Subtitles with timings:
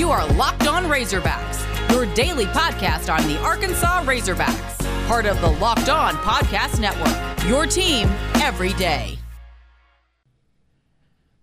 [0.00, 1.60] You are Locked On Razorbacks,
[1.92, 7.46] your daily podcast on the Arkansas Razorbacks, part of the Locked On Podcast Network.
[7.46, 9.19] Your team every day.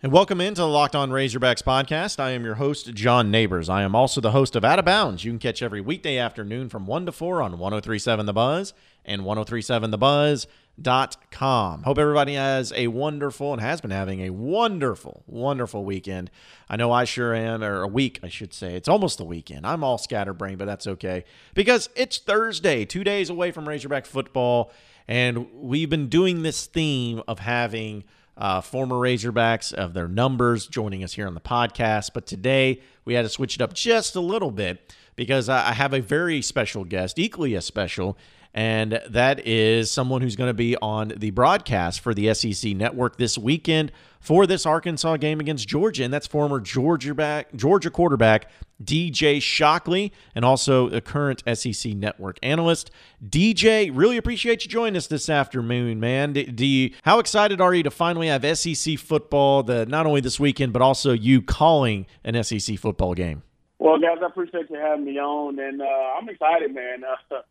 [0.03, 2.19] And welcome into the Locked On Razorbacks podcast.
[2.19, 3.67] I am your host, John Neighbors.
[3.67, 5.25] I am also the host of Out of Bounds.
[5.25, 9.23] You can catch every weekday afternoon from 1 to 4 on 1037 The Buzz and
[9.23, 11.81] 1037TheBuzz.com.
[11.81, 16.29] Hope everybody has a wonderful and has been having a wonderful, wonderful weekend.
[16.69, 18.75] I know I sure am, or a week, I should say.
[18.75, 19.65] It's almost the weekend.
[19.65, 24.71] I'm all scatterbrained, but that's okay because it's Thursday, two days away from Razorback football.
[25.07, 28.03] And we've been doing this theme of having
[28.37, 32.11] uh, former Razorbacks of their numbers joining us here on the podcast.
[32.13, 35.93] But today we had to switch it up just a little bit because I have
[35.93, 38.17] a very special guest, equally as special,
[38.53, 43.17] and that is someone who's going to be on the broadcast for the SEC network
[43.17, 48.49] this weekend for this Arkansas game against Georgia, and that's former Georgia back Georgia quarterback
[48.83, 52.91] DJ Shockley, and also a current SEC network analyst.
[53.27, 56.33] DJ, really appreciate you joining us this afternoon, man.
[56.33, 60.39] Do you, how excited are you to finally have SEC football, the not only this
[60.39, 63.43] weekend but also you calling an SEC football game?
[63.79, 67.03] Well, guys, I appreciate you having me on, and uh, I'm excited, man.
[67.29, 67.41] Uh,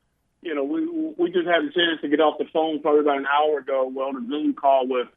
[0.47, 0.87] you know, we
[1.19, 3.91] we just had a chance to get off the phone probably about an hour ago.
[3.93, 5.09] Well, a Zoom call with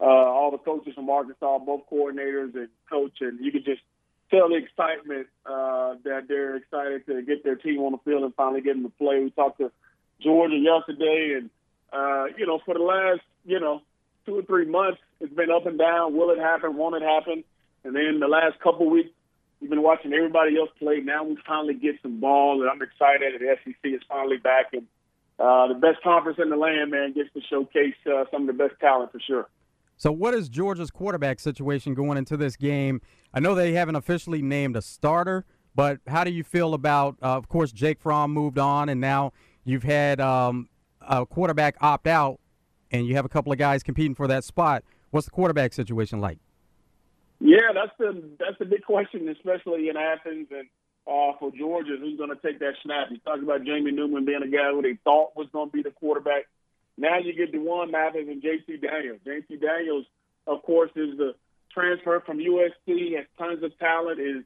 [0.00, 3.82] uh, all the coaches from Arkansas, both coordinators and coach, and you could just
[4.30, 8.34] tell the excitement uh, that they're excited to get their team on the field and
[8.36, 9.18] finally get them to play.
[9.18, 9.72] We talked to
[10.22, 11.50] Georgia yesterday, and
[11.92, 13.82] uh, you know, for the last you know
[14.24, 16.16] two or three months, it's been up and down.
[16.16, 16.76] Will it happen?
[16.76, 17.42] Won't it happen?
[17.82, 19.10] And then the last couple weeks,
[19.60, 21.00] We've been watching everybody else play.
[21.00, 24.66] Now we finally get some ball, and I'm excited that the SEC is finally back.
[24.72, 24.86] And
[25.38, 28.62] uh, the best conference in the land, man, gets to showcase uh, some of the
[28.62, 29.48] best talent for sure.
[29.96, 33.00] So, what is Georgia's quarterback situation going into this game?
[33.32, 37.36] I know they haven't officially named a starter, but how do you feel about, uh,
[37.36, 39.32] of course, Jake Fromm moved on, and now
[39.64, 40.68] you've had um,
[41.00, 42.40] a quarterback opt out,
[42.90, 44.84] and you have a couple of guys competing for that spot.
[45.10, 46.38] What's the quarterback situation like?
[47.40, 50.68] Yeah, that's the that's the big question, especially in Athens and
[51.06, 53.08] uh, for Georgia, who's going to take that snap.
[53.10, 55.82] You talked about Jamie Newman being a guy who they thought was going to be
[55.82, 56.46] the quarterback.
[56.98, 58.78] Now you get D'Wan Mathis and J.T.
[58.78, 59.20] Daniels.
[59.24, 59.56] J.T.
[59.56, 60.06] Daniels,
[60.46, 61.34] of course, is the
[61.72, 64.42] transfer from USC, has tons of talent, is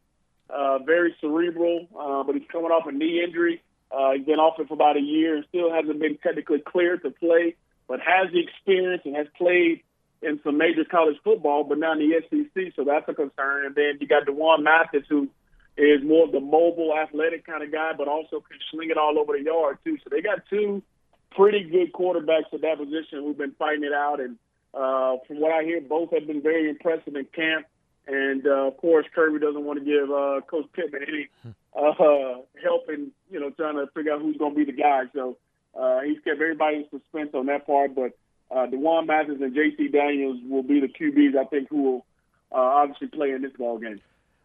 [0.51, 3.63] uh, very cerebral, uh, but he's coming off a knee injury.
[3.91, 7.03] Uh, he's been off it for about a year and still hasn't been technically cleared
[7.03, 7.55] to play,
[7.89, 9.83] but has the experience and has played
[10.23, 13.67] in some major college football, but not in the SEC, so that's a concern.
[13.67, 15.29] And then you got D'Wan Mathis, who
[15.77, 19.19] is more of the mobile, athletic kind of guy, but also can sling it all
[19.19, 19.97] over the yard too.
[20.05, 20.83] So they got two
[21.31, 24.21] pretty good quarterbacks at that position who've been fighting it out.
[24.21, 24.37] And
[24.75, 27.67] uh, from what I hear, both have been very impressive in camp.
[28.07, 31.29] And uh, of course, Kirby doesn't want to give uh, Coach Pittman any
[31.75, 35.03] uh, help in you know trying to figure out who's going to be the guy.
[35.15, 35.37] So
[35.79, 38.13] uh, he's kept everybody in suspense on that part, but
[38.51, 39.89] uh, D'Wan Mathis and J.T.
[39.89, 42.07] Daniels will be the QBs I think who will
[42.53, 44.01] uh, obviously play in this ball game.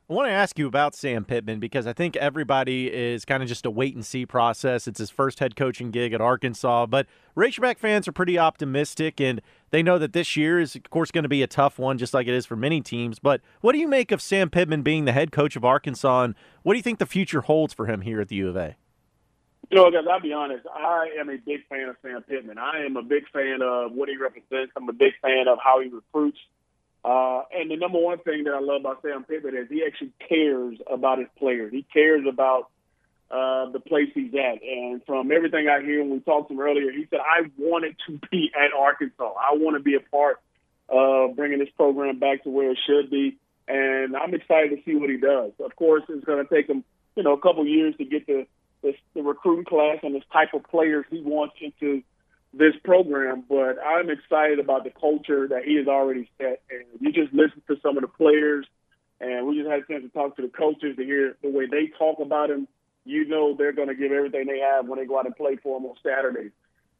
[0.07, 3.49] I want to ask you about Sam Pittman because I think everybody is kind of
[3.49, 4.87] just a wait and see process.
[4.87, 9.41] It's his first head coaching gig at Arkansas, but Razorback fans are pretty optimistic and
[9.71, 12.13] they know that this year is, of course, going to be a tough one, just
[12.13, 13.17] like it is for many teams.
[13.17, 16.35] But what do you make of Sam Pittman being the head coach of Arkansas, and
[16.61, 18.75] what do you think the future holds for him here at the U of A?
[19.69, 20.65] You know, guys, I'll be honest.
[20.67, 22.57] I am a big fan of Sam Pittman.
[22.57, 24.71] I am a big fan of what he represents.
[24.75, 26.37] I'm a big fan of how he recruits.
[27.03, 30.11] Uh, and the number one thing that I love about Sam Pittman is he actually
[30.27, 31.71] cares about his players.
[31.71, 32.69] He cares about
[33.31, 34.61] uh, the place he's at.
[34.61, 37.95] And from everything I hear when we talked to him earlier, he said, I wanted
[38.07, 39.33] to be at Arkansas.
[39.33, 40.41] I want to be a part
[40.89, 43.37] of bringing this program back to where it should be.
[43.67, 45.53] And I'm excited to see what he does.
[45.59, 46.83] Of course, it's going to take him,
[47.15, 48.45] you know, a couple years to get the
[48.85, 52.03] this, the recruiting class and this type of players he wants into
[52.53, 53.43] this program.
[53.49, 56.61] But I'm excited about the culture that he has already set.
[56.69, 58.65] And you just listen to some of the players,
[59.19, 61.65] and we just had a chance to talk to the coaches to hear the way
[61.65, 62.67] they talk about him.
[63.03, 65.57] You know they're going to give everything they have when they go out and play
[65.61, 66.51] for him on Saturdays.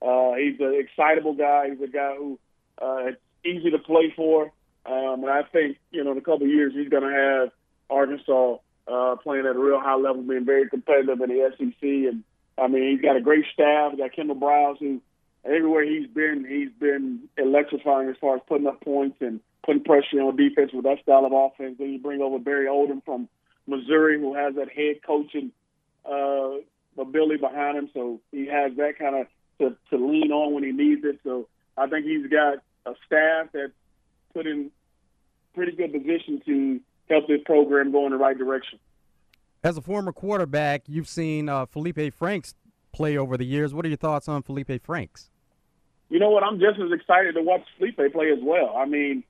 [0.01, 1.69] Uh, he's an excitable guy.
[1.69, 2.39] He's a guy who
[2.81, 4.51] uh, it's easy to play for.
[4.85, 7.49] Um, and I think, you know, in a couple of years, he's going to have
[7.89, 11.81] Arkansas uh, playing at a real high level, being very competitive in the SEC.
[11.81, 12.23] And
[12.57, 13.91] I mean, he's got a great staff.
[13.91, 15.01] He's got Kendall Briles, who
[15.43, 20.21] everywhere he's been, he's been electrifying as far as putting up points and putting pressure
[20.21, 21.77] on defense with that style of offense.
[21.79, 23.27] Then you bring over Barry Odom from
[23.67, 25.51] Missouri, who has that head coaching
[26.05, 26.51] uh,
[26.97, 29.27] ability behind him, so he has that kind of
[29.59, 31.19] to, to lean on when he needs it.
[31.23, 31.47] So
[31.77, 33.73] I think he's got a staff that's
[34.33, 34.71] put in
[35.53, 36.79] pretty good position to
[37.09, 38.79] help this program go in the right direction.
[39.63, 42.53] As a former quarterback, you've seen uh, Felipe Franks
[42.93, 43.73] play over the years.
[43.73, 45.29] What are your thoughts on Felipe Franks?
[46.09, 46.43] You know what?
[46.43, 48.75] I'm just as excited to watch Felipe play as well.
[48.77, 49.23] I mean,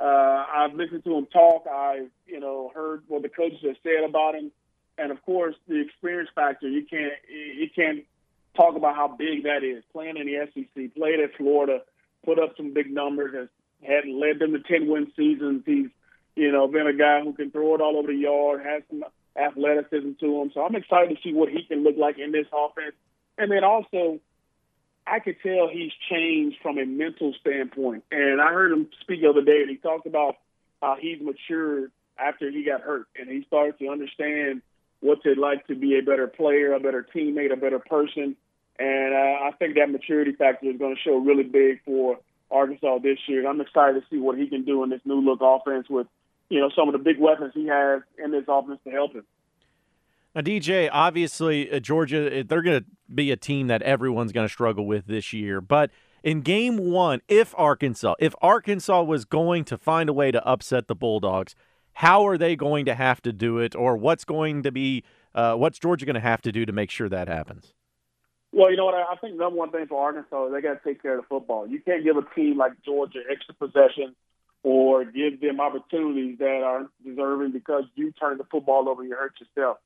[0.00, 1.66] uh, I've listened to him talk.
[1.66, 4.52] I've you know heard what the coaches have said about him,
[4.96, 6.68] and of course the experience factor.
[6.68, 8.04] You can't you can't
[8.56, 9.82] talk about how big that is.
[9.92, 11.80] Playing in the SEC, played at Florida,
[12.24, 13.48] put up some big numbers, has
[13.82, 15.62] had led them to ten win seasons.
[15.66, 15.88] He's
[16.38, 19.04] you know been a guy who can throw it all over the yard, has some
[19.36, 20.50] athleticism to him.
[20.54, 22.94] So I'm excited to see what he can look like in this offense.
[23.36, 24.20] And then also,
[25.06, 28.04] I could tell he's changed from a mental standpoint.
[28.10, 30.36] And I heard him speak the other day, and he talked about
[30.82, 34.62] how he's matured after he got hurt, and he started to understand
[35.00, 38.36] what's it like to be a better player, a better teammate, a better person.
[38.78, 42.18] And uh, I think that maturity factor is going to show really big for
[42.50, 43.48] Arkansas this year.
[43.48, 46.06] I'm excited to see what he can do in this new look offense with
[46.48, 49.24] you know, some of the big weapons he has in this offense to help him.
[50.34, 54.46] Now, DJ, obviously, uh, Georgia, uh, they're going to be a team that everyone's going
[54.46, 55.60] to struggle with this year.
[55.60, 55.90] But
[56.22, 60.86] in game one, if Arkansas, if Arkansas was going to find a way to upset
[60.86, 61.54] the Bulldogs,
[61.94, 65.02] how are they going to have to do it, or what's going to be,
[65.34, 67.74] uh, what's Georgia going to have to do to make sure that happens?
[68.52, 68.94] Well, you know what?
[68.94, 71.26] I think number one thing for Arkansas is they got to take care of the
[71.28, 71.66] football.
[71.66, 74.14] You can't give a team like Georgia extra possessions
[74.62, 79.34] or give them opportunities that are deserving because you turn the football over, you hurt
[79.40, 79.78] yourself.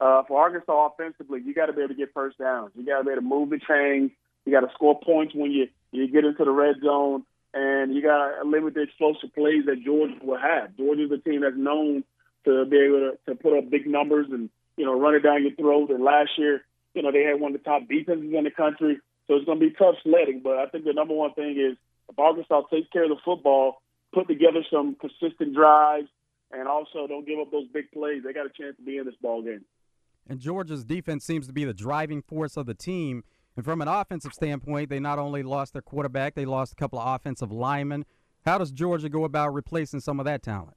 [0.00, 2.70] Uh, for Arkansas offensively, you got to be able to get first downs.
[2.74, 4.10] You got to be able to move the chains.
[4.46, 8.00] You got to score points when you you get into the red zone, and you
[8.00, 10.74] got to limit the explosive plays that Georgia will have.
[10.76, 12.04] Georgia's a team that's known
[12.44, 15.42] to be able to, to put up big numbers and you know run it down
[15.42, 15.90] your throat.
[15.90, 18.98] And last year, you know they had one of the top defenses in the country,
[19.26, 20.40] so it's going to be tough sledding.
[20.42, 21.76] But I think the number one thing is
[22.08, 26.08] if Arkansas takes care of the football put together some consistent drives,
[26.52, 28.22] and also don't give up those big plays.
[28.24, 29.64] They got a chance to be in this ball game.
[30.28, 33.24] And Georgia's defense seems to be the driving force of the team.
[33.56, 36.98] And from an offensive standpoint, they not only lost their quarterback, they lost a couple
[36.98, 38.04] of offensive linemen.
[38.44, 40.76] How does Georgia go about replacing some of that talent?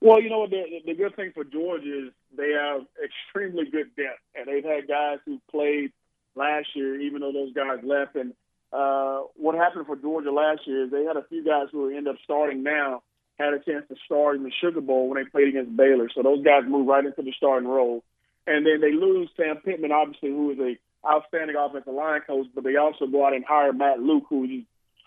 [0.00, 4.20] Well, you know, the, the good thing for Georgia is they have extremely good depth,
[4.34, 5.92] and they've had guys who played
[6.34, 8.16] last year, even though those guys left.
[8.16, 8.34] And
[8.74, 12.08] uh, what happened for Georgia last year is they had a few guys who end
[12.08, 13.02] up starting now
[13.38, 16.08] had a chance to start in the Sugar Bowl when they played against Baylor.
[16.14, 18.02] So those guys move right into the starting role.
[18.46, 20.76] And then they lose Sam Pittman, obviously, who is a
[21.08, 24.64] outstanding offensive line coach, but they also go out and hire Matt Luke, who is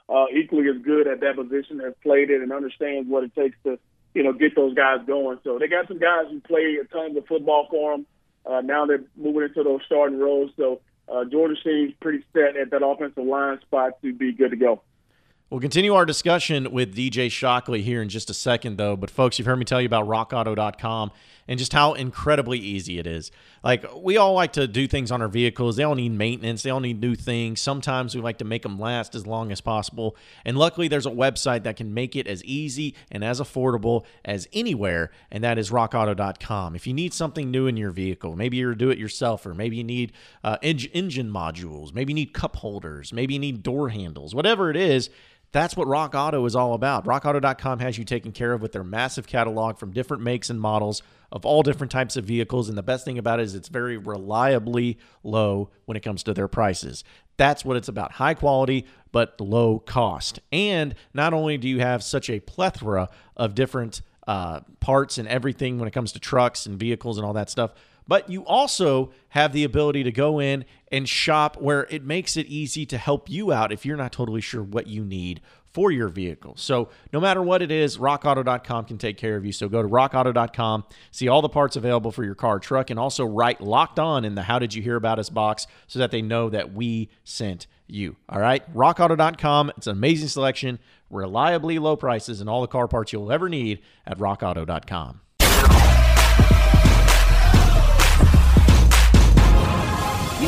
[0.09, 3.57] uh, equally as good at that position, has played it and understands what it takes
[3.63, 3.77] to,
[4.13, 5.39] you know, get those guys going.
[5.43, 8.05] So they got some guys who play a ton of football for them.
[8.45, 10.51] Uh, now they're moving into those starting roles.
[10.55, 14.57] So uh, Georgia seems pretty set at that offensive line spot to be good to
[14.57, 14.81] go.
[15.49, 18.97] We'll continue our discussion with DJ Shockley here in just a second, though.
[18.97, 21.11] But, folks, you've heard me tell you about rockauto.com
[21.47, 23.31] and just how incredibly easy it is.
[23.63, 25.75] Like, we all like to do things on our vehicles.
[25.75, 27.61] They all need maintenance, they all need new things.
[27.61, 30.15] Sometimes we like to make them last as long as possible.
[30.45, 34.47] And luckily, there's a website that can make it as easy and as affordable as
[34.53, 36.75] anywhere, and that is rockauto.com.
[36.75, 39.83] If you need something new in your vehicle, maybe you're do it yourselfer, maybe you
[39.83, 40.13] need
[40.43, 44.77] uh, engine modules, maybe you need cup holders, maybe you need door handles, whatever it
[44.77, 45.09] is
[45.51, 47.05] that's what Rock Auto is all about.
[47.05, 51.01] RockAuto.com has you taken care of with their massive catalog from different makes and models
[51.31, 52.69] of all different types of vehicles.
[52.69, 56.33] And the best thing about it is it's very reliably low when it comes to
[56.33, 57.03] their prices.
[57.37, 60.39] That's what it's about high quality, but low cost.
[60.51, 65.79] And not only do you have such a plethora of different uh, parts and everything
[65.79, 67.71] when it comes to trucks and vehicles and all that stuff,
[68.07, 72.47] but you also have the ability to go in and shop where it makes it
[72.47, 75.41] easy to help you out if you're not totally sure what you need
[75.77, 76.55] for your vehicle.
[76.57, 79.51] So, no matter what it is, rockauto.com can take care of you.
[79.51, 83.25] So, go to rockauto.com, see all the parts available for your car, truck, and also
[83.25, 86.23] write locked on in the How Did You Hear About Us box so that they
[86.23, 88.15] know that we sent you.
[88.27, 89.71] All right, rockauto.com.
[89.77, 90.79] It's an amazing selection,
[91.11, 95.21] reliably low prices, and all the car parts you'll ever need at rockauto.com.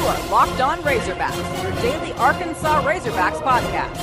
[0.09, 3.95] are Locked On Razorbacks, your daily Arkansas Razorbacks podcast.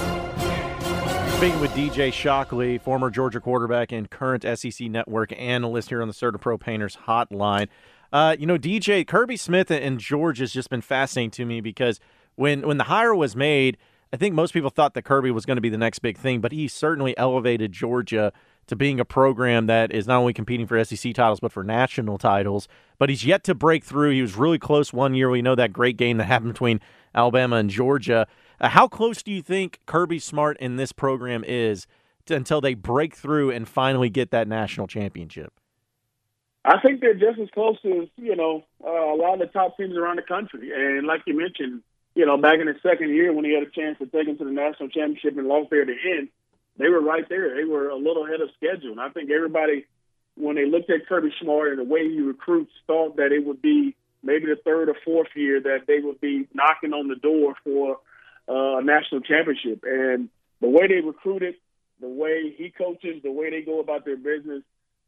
[1.36, 6.14] Speaking with DJ Shockley, former Georgia quarterback and current SEC Network analyst here on the
[6.14, 7.66] CertaPro Painters Hotline.
[8.12, 11.98] Uh, you know, DJ Kirby Smart and George has just been fascinating to me because
[12.36, 13.76] when when the hire was made,
[14.12, 16.40] I think most people thought that Kirby was going to be the next big thing,
[16.40, 18.32] but he certainly elevated Georgia
[18.68, 22.16] to being a program that is not only competing for SEC titles but for national
[22.16, 22.68] titles.
[22.98, 24.12] But he's yet to break through.
[24.12, 25.28] He was really close one year.
[25.28, 26.80] We know that great game that happened between
[27.14, 28.26] Alabama and Georgia.
[28.60, 31.86] Uh, how close do you think Kirby Smart in this program is
[32.26, 35.52] to, until they break through and finally get that national championship?
[36.64, 39.76] I think they're just as close as you know uh, a lot of the top
[39.76, 40.72] teams around the country.
[40.74, 41.82] And like you mentioned,
[42.16, 44.36] you know, back in his second year when he had a chance to take them
[44.38, 46.28] to the national championship and lost there at the end,
[46.76, 47.54] they were right there.
[47.54, 48.90] They were a little ahead of schedule.
[48.90, 49.86] And I think everybody,
[50.36, 53.62] when they looked at Kirby Smart and the way he recruits, thought that it would
[53.62, 57.54] be maybe the third or fourth year that they would be knocking on the door
[57.64, 57.98] for
[58.48, 59.84] uh, a national championship.
[59.84, 60.28] And
[60.60, 61.54] the way they recruited,
[62.00, 64.62] the way he coaches, the way they go about their business,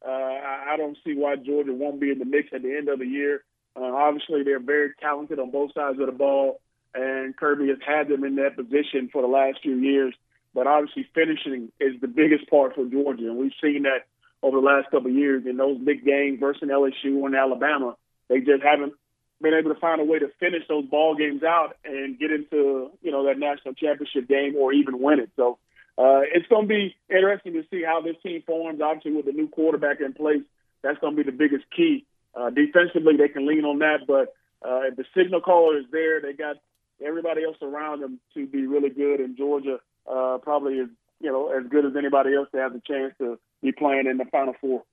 [0.06, 2.88] uh, I, I don't see why Georgia won't be in the mix at the end
[2.88, 3.42] of the year.
[3.76, 6.60] Uh, obviously, they're very talented on both sides of the ball,
[6.94, 10.14] and Kirby has had them in that position for the last few years.
[10.54, 14.06] But obviously, finishing is the biggest part for Georgia, and we've seen that
[14.42, 17.96] over the last couple of years in those big games versus LSU and Alabama.
[18.28, 18.94] They just haven't
[19.40, 22.90] been able to find a way to finish those ball games out and get into
[23.02, 25.30] you know that national championship game or even win it.
[25.36, 25.58] So
[25.96, 28.80] uh, it's going to be interesting to see how this team forms.
[28.80, 30.42] Obviously, with the new quarterback in place,
[30.82, 32.04] that's going to be the biggest key.
[32.34, 36.20] Uh, defensively, they can lean on that, but uh, if the signal caller is there,
[36.20, 36.56] they got
[37.04, 39.20] everybody else around them to be really good.
[39.20, 39.78] And Georgia
[40.10, 40.88] uh, probably is,
[41.20, 44.18] you know, as good as anybody else to have the chance to be playing in
[44.18, 44.84] the Final Four.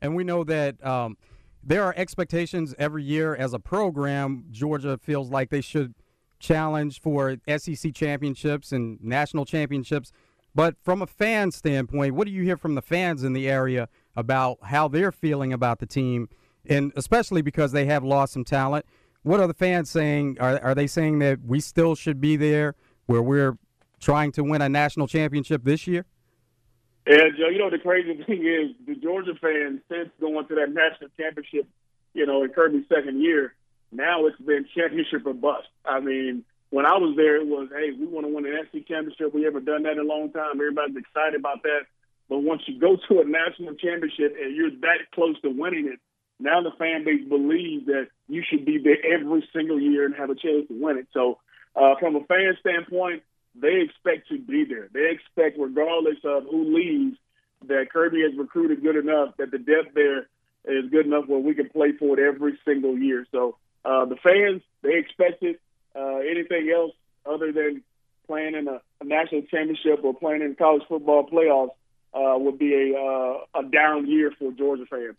[0.00, 1.16] And we know that um,
[1.62, 4.44] there are expectations every year as a program.
[4.50, 5.94] Georgia feels like they should
[6.38, 10.12] challenge for SEC championships and national championships.
[10.54, 13.88] But from a fan standpoint, what do you hear from the fans in the area
[14.14, 16.28] about how they're feeling about the team,
[16.66, 18.86] and especially because they have lost some talent?
[19.22, 20.36] What are the fans saying?
[20.38, 22.76] Are, are they saying that we still should be there
[23.06, 23.58] where we're
[24.04, 26.04] trying to win a national championship this year?
[27.06, 31.10] Yeah, you know, the crazy thing is the Georgia fans, since going to that national
[31.18, 31.68] championship,
[32.12, 33.54] you know, in Kirby's second year,
[33.92, 35.68] now it's been championship or bust.
[35.84, 38.86] I mean, when I was there, it was, hey, we want to win an SEC
[38.88, 39.34] championship.
[39.34, 40.56] We haven't done that in a long time.
[40.56, 41.86] Everybody's excited about that.
[42.28, 46.00] But once you go to a national championship and you're that close to winning it,
[46.40, 50.30] now the fan base believes that you should be there every single year and have
[50.30, 51.06] a chance to win it.
[51.12, 51.38] So,
[51.76, 53.22] uh, from a fan standpoint,
[53.54, 54.88] they expect to be there.
[54.92, 57.16] They expect, regardless of who leaves,
[57.68, 60.28] that Kirby has recruited good enough that the depth there
[60.66, 63.26] is good enough where we can play for it every single year.
[63.32, 65.60] So uh, the fans, they expect it.
[65.96, 66.92] Uh, anything else
[67.24, 67.82] other than
[68.26, 71.70] playing in a, a national championship or playing in college football playoffs
[72.14, 75.16] uh, would be a uh, a down year for Georgia fans.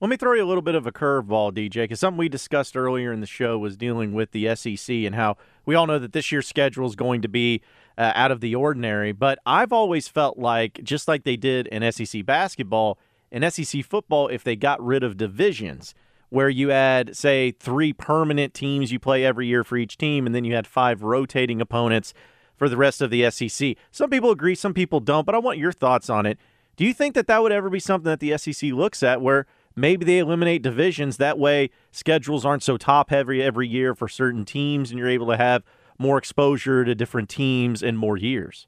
[0.00, 2.76] Let me throw you a little bit of a curveball, DJ, because something we discussed
[2.76, 6.12] earlier in the show was dealing with the SEC and how we all know that
[6.12, 7.62] this year's schedule is going to be
[7.96, 9.12] uh, out of the ordinary.
[9.12, 12.98] But I've always felt like, just like they did in SEC basketball,
[13.30, 15.94] in SEC football, if they got rid of divisions,
[16.30, 20.34] where you had, say, three permanent teams you play every year for each team, and
[20.34, 22.14] then you had five rotating opponents
[22.56, 23.76] for the rest of the SEC.
[23.90, 26.38] Some people agree, some people don't, but I want your thoughts on it.
[26.76, 29.46] Do you think that that would ever be something that the SEC looks at where
[29.76, 31.16] maybe they eliminate divisions?
[31.16, 35.28] That way, schedules aren't so top heavy every year for certain teams, and you're able
[35.28, 35.62] to have
[35.98, 38.66] more exposure to different teams in more years.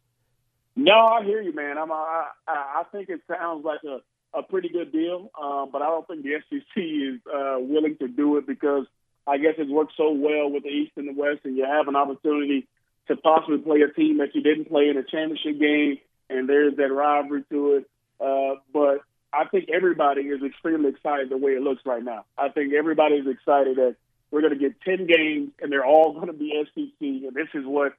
[0.77, 1.79] No, I hear you, man.
[1.79, 1.91] I'm.
[1.91, 4.01] I, I think it sounds like a
[4.37, 8.09] a pretty good deal, um, but I don't think the SEC is uh, willing to
[8.09, 8.85] do it because
[9.27, 11.89] I guess it's worked so well with the East and the West, and you have
[11.89, 12.69] an opportunity
[13.09, 15.99] to possibly play a team that you didn't play in a championship game,
[16.29, 17.91] and there's that rivalry to it.
[18.21, 19.01] Uh, but
[19.37, 22.25] I think everybody is extremely excited the way it looks right now.
[22.39, 23.97] I think everybody is excited that
[24.31, 27.49] we're going to get 10 games, and they're all going to be SEC, and this
[27.55, 27.95] is what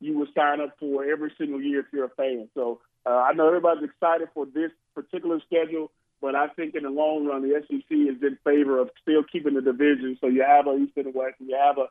[0.00, 2.48] you would sign up for every single year if you're a fan.
[2.54, 5.90] So uh, I know everybody's excited for this particular schedule,
[6.20, 9.54] but I think in the long run, the SEC is in favor of still keeping
[9.54, 10.16] the division.
[10.20, 11.86] So you have a East and West, and you have a,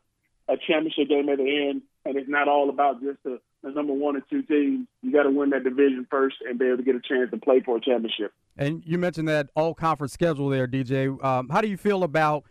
[0.48, 3.94] a championship game at the end, and it's not all about just the, the number
[3.94, 4.88] one or two teams.
[5.02, 7.38] You got to win that division first and be able to get a chance to
[7.38, 8.32] play for a championship.
[8.58, 11.24] And you mentioned that all conference schedule there, DJ.
[11.24, 12.44] Um, how do you feel about?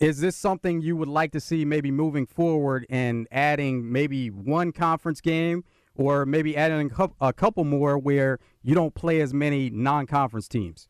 [0.00, 4.72] Is this something you would like to see maybe moving forward and adding maybe one
[4.72, 5.64] conference game?
[5.96, 10.88] or maybe adding a couple more where you don't play as many non-conference teams?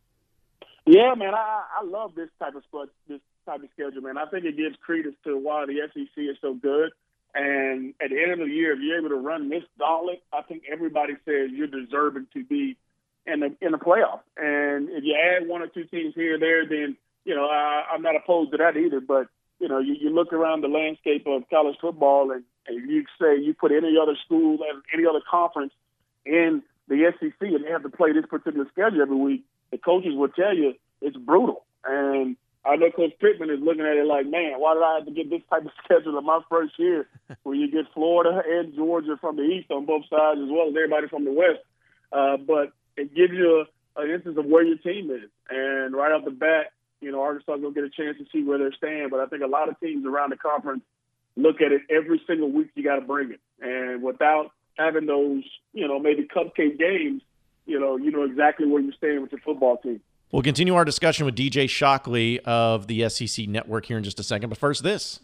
[0.86, 4.18] Yeah, man, I, I love this type of sport, this type of schedule, man.
[4.18, 6.90] I think it gives credence to why the SEC is so good.
[7.34, 10.42] And at the end of the year, if you're able to run this gauntlet, I
[10.42, 12.76] think everybody says you're deserving to be
[13.26, 14.20] in the in the playoff.
[14.36, 17.84] And if you add one or two teams here or there, then you know I,
[17.92, 19.00] I'm not opposed to that either.
[19.00, 19.28] But
[19.60, 23.38] you know, you, you look around the landscape of college football, and, and you say
[23.38, 25.72] you put any other school and any other conference
[26.24, 30.14] in the SEC, and they have to play this particular schedule every week, the coaches
[30.14, 31.64] will tell you it's brutal.
[31.84, 35.06] And I know Coach Pittman is looking at it like, man, why did I have
[35.06, 37.08] to get this type of schedule in my first year,
[37.44, 40.74] where you get Florida and Georgia from the East on both sides, as well as
[40.74, 41.62] everybody from the West.
[42.12, 43.64] Uh, but it gives you
[43.96, 47.22] a, an instance of where your team is, and right off the bat, you know,
[47.22, 49.08] Arkansas will get a chance to see where they're staying.
[49.10, 50.82] But I think a lot of teams around the conference
[51.36, 52.70] look at it every single week.
[52.74, 57.22] You got to bring it, and without having those, you know, maybe cupcake games,
[57.64, 60.00] you know, you know exactly where you're staying with your football team.
[60.32, 64.24] We'll continue our discussion with DJ Shockley of the SEC Network here in just a
[64.24, 64.48] second.
[64.48, 65.20] But first, this.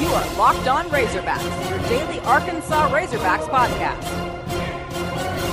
[0.00, 4.38] You are Locked On Razorbacks, your daily Arkansas Razorbacks podcast.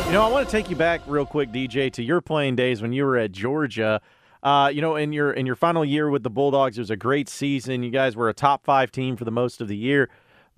[0.06, 2.84] You know, I want to take you back real quick, DJ, to your playing days
[2.84, 4.02] when you were at Georgia.
[4.44, 6.96] Uh, you know, in your in your final year with the Bulldogs, it was a
[6.96, 7.82] great season.
[7.82, 10.10] You guys were a top five team for the most of the year.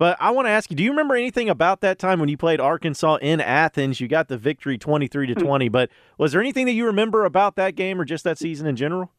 [0.02, 2.36] But I want to ask you, do you remember anything about that time when you
[2.36, 4.00] played Arkansas in Athens?
[4.00, 7.54] You got the victory 23 to 20, but was there anything that you remember about
[7.54, 9.12] that game or just that season in general?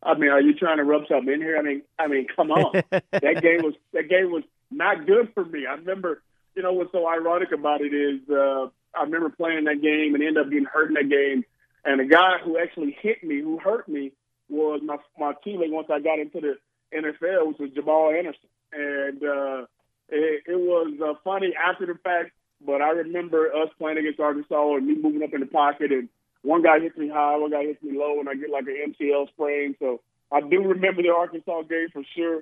[0.00, 1.58] I mean, are you trying to rub something in here?
[1.58, 2.80] I mean, I mean, come on.
[2.92, 5.66] that game was that game was not good for me.
[5.66, 6.22] I remember,
[6.54, 10.22] you know, what's so ironic about it is uh, I remember playing that game and
[10.22, 11.44] ended up getting hurt in that game.
[11.84, 14.12] And the guy who actually hit me, who hurt me,
[14.48, 16.54] was my my teammate once I got into the
[16.96, 18.48] NFL, which was Jamaal Anderson.
[18.72, 19.66] And uh,
[20.08, 22.32] it, it was uh, funny after the fact,
[22.64, 26.08] but I remember us playing against Arkansas and me moving up in the pocket and
[26.42, 28.94] one guy hits me high, one guy hits me low, and I get like an
[28.94, 29.74] MCL sprain.
[29.78, 30.00] So
[30.30, 32.38] I do remember the Arkansas game for sure.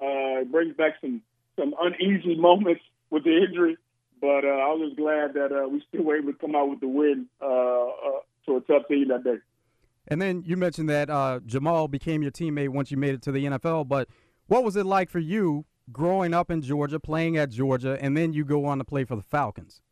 [0.00, 1.22] Uh, it brings back some
[1.56, 3.76] some uneasy moments with the injury,
[4.20, 6.80] but uh, I was glad that uh, we still were able to come out with
[6.80, 9.38] the win uh, uh, to a tough team that day.
[10.08, 13.32] And then you mentioned that uh, Jamaal became your teammate once you made it to
[13.32, 13.88] the NFL.
[13.88, 14.08] But
[14.46, 18.32] what was it like for you growing up in Georgia, playing at Georgia, and then
[18.32, 19.82] you go on to play for the Falcons?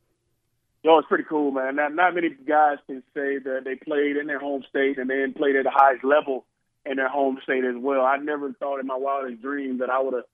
[0.83, 1.77] Yo, it's pretty cool, man.
[1.77, 5.35] Not not many guys can say that they played in their home state and then
[5.35, 6.47] played at the highest level
[6.87, 8.03] in their home state as well.
[8.05, 10.25] I never thought in my wildest dreams that I would have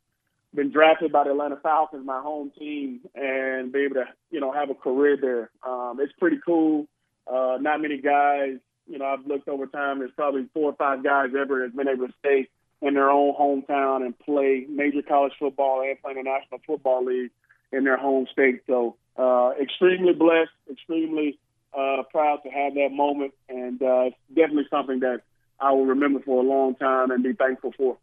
[0.54, 4.52] been drafted by the Atlanta Falcons, my home team, and be able to, you know,
[4.52, 5.50] have a career there.
[5.66, 6.86] Um, it's pretty cool.
[7.26, 9.98] Uh, not many guys, you know, I've looked over time.
[9.98, 12.48] There's probably four or five guys ever that's been able to stay
[12.84, 17.06] in their own hometown and play major college football and play in the National Football
[17.06, 17.30] League
[17.72, 18.60] in their home state.
[18.66, 21.38] So uh, extremely blessed, extremely
[21.72, 25.22] uh, proud to have that moment, and uh, it's definitely something that
[25.58, 27.96] I will remember for a long time and be thankful for.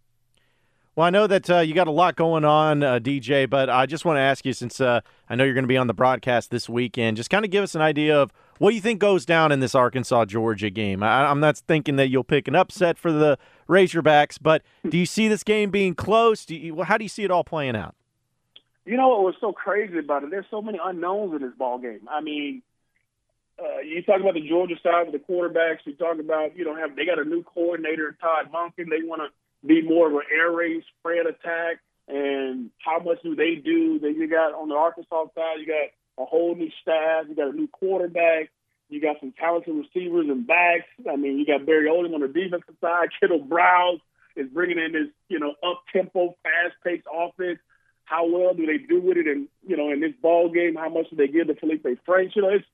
[0.93, 3.85] Well, I know that uh, you got a lot going on, uh, DJ, but I
[3.85, 4.99] just want to ask you since uh,
[5.29, 7.63] I know you're going to be on the broadcast this weekend, just kind of give
[7.63, 11.01] us an idea of what you think goes down in this Arkansas Georgia game.
[11.01, 13.37] I, am not thinking that you'll pick an upset for the
[13.69, 16.45] Razorbacks, but do you see this game being close?
[16.45, 17.95] Do you, how do you see it all playing out?
[18.83, 20.29] You know what was so crazy about it?
[20.29, 22.01] There's so many unknowns in this ball game.
[22.09, 22.63] I mean,
[23.57, 25.85] uh, you talk about the Georgia side with the quarterbacks.
[25.85, 28.89] You talk about you know have they got a new coordinator, Todd Monken.
[28.89, 29.29] They want to
[29.65, 31.79] be more of an air raid spread attack.
[32.07, 33.99] And how much do they do?
[33.99, 37.25] Then you got on the Arkansas side, you got a whole new staff.
[37.29, 38.49] You got a new quarterback.
[38.89, 40.87] You got some talented receivers and backs.
[41.09, 43.09] I mean, you got Barry Odom on the defensive side.
[43.19, 44.01] Kendall Briles
[44.35, 47.59] is bringing in this, you know, up tempo, fast paced offense.
[48.03, 49.27] How well do they do with it?
[49.27, 52.35] And you know, in this ball game, how much do they give to Felipe Franks?
[52.35, 52.65] You know, it's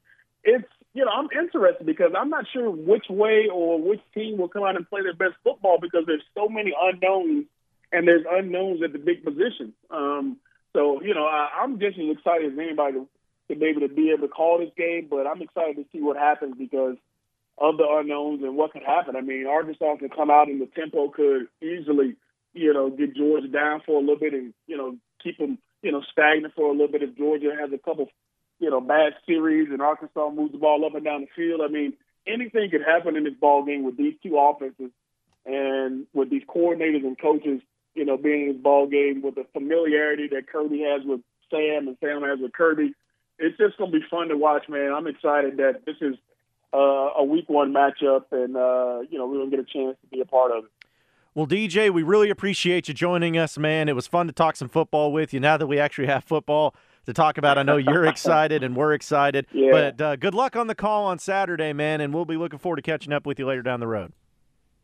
[0.43, 4.47] it's you know, I'm interested because I'm not sure which way or which team will
[4.47, 7.45] come out and play their best football because there's so many unknowns
[7.91, 9.73] and there's unknowns at the big positions.
[9.89, 10.38] Um,
[10.73, 13.08] so you know, I, I'm just as excited as anybody to,
[13.50, 16.02] to be able to be able to call this game, but I'm excited to see
[16.02, 16.97] what happens because
[17.58, 19.15] of the unknowns and what could happen.
[19.15, 22.15] I mean, Arkansas could come out and the tempo could easily,
[22.54, 25.91] you know, get Georgia down for a little bit and you know keep them, you
[25.91, 28.10] know, stagnant for a little bit if Georgia has a couple,
[28.60, 31.62] you know, bad series and Arkansas moves the ball up and down the field.
[31.63, 31.93] I mean,
[32.26, 34.91] anything could happen in this ball game with these two offenses
[35.46, 37.62] and with these coordinators and coaches,
[37.96, 41.88] you know, being in this ball game with the familiarity that Kirby has with Sam
[41.88, 42.93] and Sam has with Kirby.
[43.39, 44.91] It's just to be fun to watch, man.
[44.91, 46.15] I'm excited that this is
[46.74, 46.78] uh,
[47.17, 50.20] a week one matchup, and uh, you know we're gonna get a chance to be
[50.22, 50.72] a part of it.
[51.36, 53.89] Well, DJ, we really appreciate you joining us, man.
[53.89, 55.39] It was fun to talk some football with you.
[55.39, 56.74] Now that we actually have football
[57.08, 59.48] to talk about, I know you're excited and we're excited.
[59.52, 59.72] Yeah.
[59.72, 62.76] But uh, good luck on the call on Saturday, man, and we'll be looking forward
[62.76, 64.13] to catching up with you later down the road.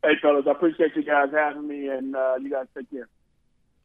[0.02, 3.08] Hey, fellas, I appreciate you guys having me, and uh, you guys take care.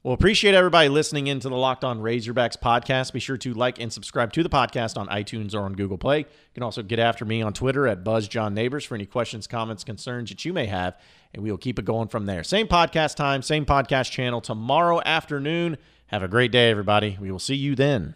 [0.02, 3.12] Well, appreciate everybody listening into the Locked On Razorbacks podcast.
[3.12, 6.20] Be sure to like and subscribe to the podcast on iTunes or on Google Play.
[6.20, 10.30] You can also get after me on Twitter at BuzzJohnNeighbors for any questions, comments, concerns
[10.30, 10.98] that you may have,
[11.34, 12.46] and we will keep it going from there.
[12.46, 15.78] Same podcast time, same podcast channel tomorrow afternoon.
[16.08, 17.18] Have a great day, everybody.
[17.20, 18.16] We will see you then.